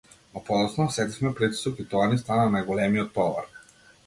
[0.35, 3.55] Но подоцна осетивме притисок и тоа ни стана најголемиот товар.